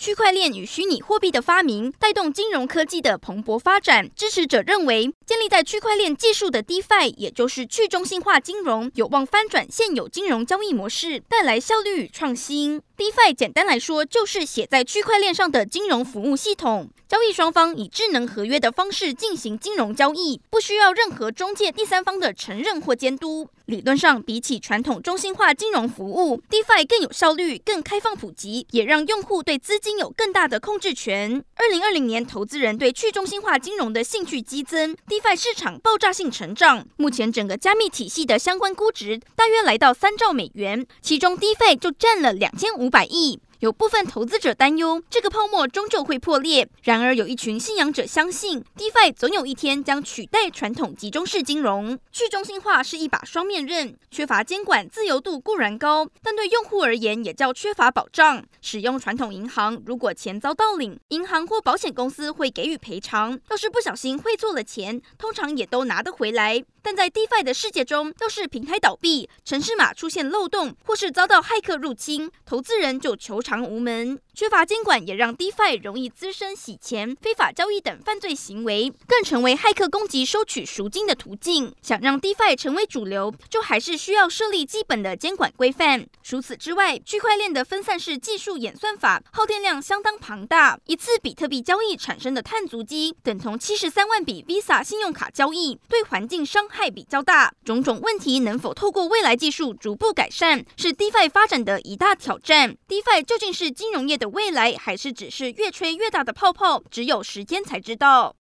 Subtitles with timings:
[0.00, 4.08] 区块链与虚拟货币的发明带动金融科技的蓬勃发展。
[4.14, 12.80] 支持者认为，建立在区块链技术的 DeFi，也就是去中心化金融，有望翻转现有金融交易模式，带来效率与创新。
[12.96, 16.90] DeFi 简单来说，就是写在区块链上的金融服务系统。
[17.08, 23.48] 交易双方以智能合约的方式进行金融交易，不需要任何中介第三方的承认或监督。
[23.64, 31.42] 理论上，比起传统中心化金融服务，DeFi 更有效率、更开放普及，也让用户对资金有更大的控制权。
[31.54, 36.86] 二零二零年，投资人对去中心化金融的兴趣激增，DeFi 市场爆炸性成长。
[36.96, 43.40] 目前，整个加密体系的相关估值大约来到三兆美元，其中 DeFi 就占了两千五百亿。
[43.60, 51.98] 有部分投资者担忧这个泡沫终究会破裂，然而有一群信仰者相信，DeFi 总有一天将取代传统集中式金融。
[52.12, 58.44] 去中心化是一把双面刃，缺乏监管，自由度固然高，但对用户而言也较缺乏保障。
[58.60, 66.62] 使用传统银行，如果钱遭盗领，银行或保险公司会给予赔偿；要是不小心汇错了钱，通常也都拿得回来。
[66.82, 74.18] 但在 DeFi 的世界中，要是平台倒闭、城市码出现漏洞，或是遭到骇客入侵，投资人就求偿无门。
[74.34, 81.74] 缺乏监管，也让 DeFi 容易滋生洗钱、非法交易等犯罪行为，更成为骇客攻击、收取赎金的途径。
[81.82, 86.06] 想让 DeFi 成为主流，就还是需要设立基本的监管规范。
[86.22, 97.52] 除此之外，区块链的分散式技术演算法耗电量相当庞大，一次比特币交易产生的碳足迹等同七十三万笔 Visa 信用卡交易，对环境伤害比较大。
[97.64, 102.76] 种种问题能否透过未来技术逐步改善，是 DeFi 发展的一大挑战。
[102.88, 106.82] DeFi 究竟是金融业的未来，还是只是越吹越大的泡泡？
[106.90, 108.34] 只有时间才知道。